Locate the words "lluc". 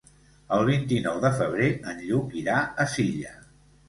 2.05-2.33